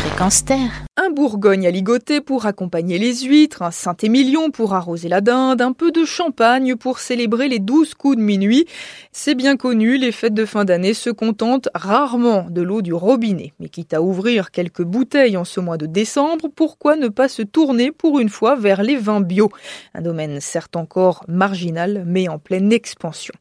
[0.00, 0.83] Fréquence Terre.
[1.14, 5.92] Bourgogne à ligoter pour accompagner les huîtres, un Saint-Émilion pour arroser la dinde, un peu
[5.92, 8.66] de champagne pour célébrer les douze coups de minuit.
[9.12, 13.52] C'est bien connu, les fêtes de fin d'année se contentent rarement de l'eau du robinet.
[13.60, 17.42] Mais quitte à ouvrir quelques bouteilles en ce mois de décembre, pourquoi ne pas se
[17.42, 19.50] tourner pour une fois vers les vins bio?
[19.94, 23.34] Un domaine certes encore marginal, mais en pleine expansion.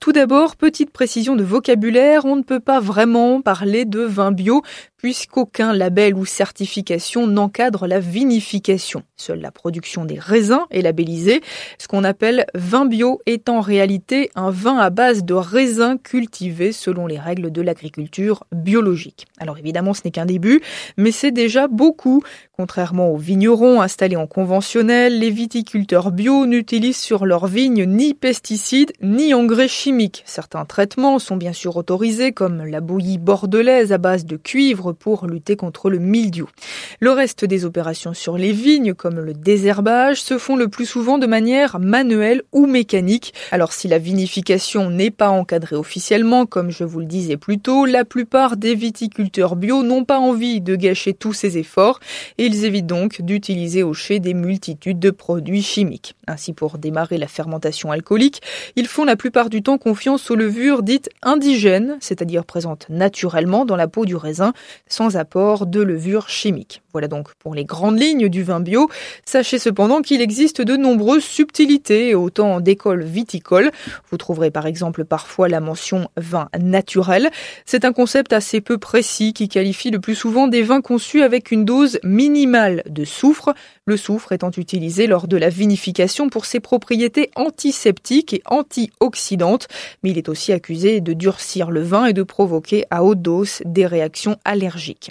[0.00, 4.62] Tout d'abord, petite précision de vocabulaire, on ne peut pas vraiment parler de vin bio
[5.00, 9.02] puisqu'aucun label ou certification n'encadre la vinification.
[9.16, 11.40] Seule la production des raisins est labellisée.
[11.78, 16.72] Ce qu'on appelle vin bio est en réalité un vin à base de raisins cultivés
[16.72, 19.26] selon les règles de l'agriculture biologique.
[19.38, 20.60] Alors évidemment, ce n'est qu'un début,
[20.98, 22.22] mais c'est déjà beaucoup.
[22.56, 28.92] Contrairement aux vignerons installés en conventionnel, les viticulteurs bio n'utilisent sur leurs vignes ni pesticides
[29.00, 30.22] ni engrais chimiques.
[30.26, 35.26] Certains traitements sont bien sûr autorisés, comme la bouillie bordelaise à base de cuivre pour
[35.26, 36.48] lutter contre le mildiou.
[37.00, 41.18] Le reste des opérations sur les vignes, comme le désherbage, se font le plus souvent
[41.18, 43.34] de manière manuelle ou mécanique.
[43.50, 47.86] Alors si la vinification n'est pas encadrée officiellement, comme je vous le disais plus tôt,
[47.86, 52.00] la plupart des viticulteurs bio n'ont pas envie de gâcher tous ces efforts
[52.38, 56.14] et ils évitent donc d'utiliser au chai des multitudes de produits chimiques.
[56.26, 58.42] Ainsi, pour démarrer la fermentation alcoolique,
[58.76, 63.76] ils font la plupart du temps confiance aux levures dites indigènes, c'est-à-dire présentes naturellement dans
[63.76, 64.52] la peau du raisin,
[64.90, 66.82] sans apport de levure chimique.
[66.92, 68.88] Voilà donc pour les grandes lignes du vin bio.
[69.24, 73.70] Sachez cependant qu'il existe de nombreuses subtilités, autant d'écoles viticoles.
[74.10, 77.30] Vous trouverez par exemple parfois la mention vin naturel.
[77.66, 81.50] C'est un concept assez peu précis qui qualifie le plus souvent des vins conçus avec
[81.50, 83.54] une dose minimale de soufre,
[83.84, 89.68] le soufre étant utilisé lors de la vinification pour ses propriétés antiseptiques et antioxydantes,
[90.02, 93.62] mais il est aussi accusé de durcir le vin et de provoquer à haute dose
[93.64, 95.10] des réactions allergiques.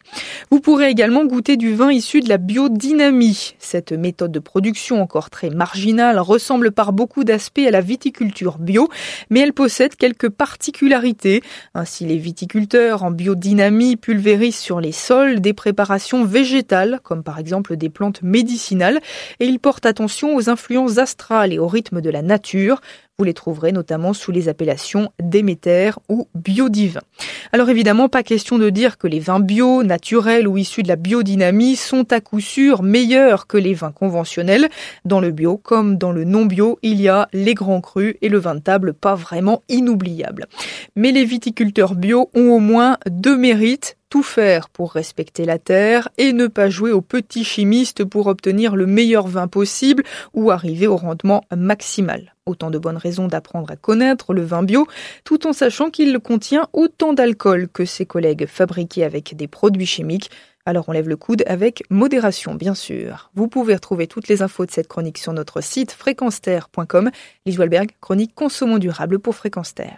[0.52, 3.56] Vous pourrez également goûter du vin issu de la biodynamie.
[3.60, 8.90] Cette méthode de production encore très marginale ressemble par beaucoup d'aspects à la viticulture bio,
[9.30, 11.42] mais elle possède quelques particularités.
[11.74, 17.76] Ainsi, les viticulteurs en biodynamie pulvérisent sur les sols des préparations végétales, comme par exemple
[17.76, 19.00] des plantes médicinales,
[19.40, 22.82] et ils portent attention aux influences astrales et au rythme de la nature.
[23.20, 27.02] Vous les trouverez notamment sous les appellations Déméter ou Biodivin.
[27.52, 30.96] Alors évidemment, pas question de dire que les vins bio, naturels ou issus de la
[30.96, 34.70] biodynamie sont à coup sûr meilleurs que les vins conventionnels.
[35.04, 38.30] Dans le bio comme dans le non bio, il y a les grands crus et
[38.30, 40.46] le vin de table pas vraiment inoubliable.
[40.96, 46.10] Mais les viticulteurs bio ont au moins deux mérites tout faire pour respecter la terre
[46.18, 50.04] et ne pas jouer aux petits chimistes pour obtenir le meilleur vin possible
[50.34, 52.34] ou arriver au rendement maximal.
[52.46, 54.88] Autant de bonnes raisons d'apprendre à connaître le vin bio,
[55.24, 60.32] tout en sachant qu'il contient autant d'alcool que ses collègues fabriqués avec des produits chimiques.
[60.66, 63.30] Alors on lève le coude avec modération, bien sûr.
[63.36, 67.12] Vous pouvez retrouver toutes les infos de cette chronique sur notre site fréquenceterre.com.
[67.46, 69.98] Lise Walberg, chronique consommons durable pour Fréquence Terre.